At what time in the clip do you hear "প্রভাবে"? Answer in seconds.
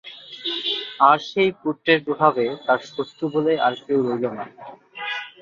2.05-2.45